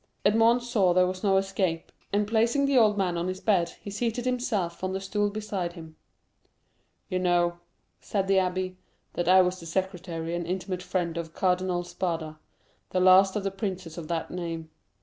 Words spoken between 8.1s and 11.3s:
the abbé, "that I was the secretary and intimate friend